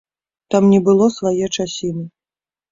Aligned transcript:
Там 0.55 0.63
не 0.71 0.79
было 0.87 1.05
свае 1.19 1.45
часіны. 1.57 2.05